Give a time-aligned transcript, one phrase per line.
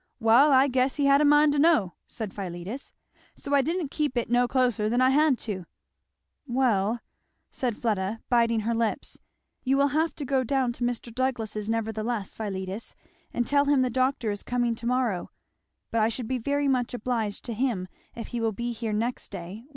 [0.19, 2.91] "Wall I guess he had a mind to know," said Philetus,
[3.35, 5.65] "so I didn't keep it no closer than I had teu."
[6.47, 7.01] "Well,"
[7.51, 9.19] said Fleda biting her lips,
[9.63, 11.13] "you will have to go down to Mr.
[11.13, 12.95] Douglass's nevertheless, Philetus,
[13.31, 15.29] and tell him the doctor is coming to morrow,
[15.91, 19.29] but I should be very much obliged to him if he will be here next
[19.29, 19.65] day.